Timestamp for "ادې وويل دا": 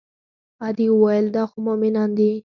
0.67-1.43